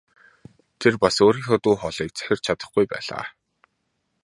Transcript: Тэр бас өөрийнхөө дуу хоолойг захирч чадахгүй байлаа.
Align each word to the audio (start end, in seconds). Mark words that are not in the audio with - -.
Тэр 0.81 0.93
бас 1.03 1.15
өөрийнхөө 1.25 1.57
дуу 1.63 1.75
хоолойг 1.79 2.11
захирч 2.17 2.41
чадахгүй 2.45 2.85
байлаа. 2.91 3.25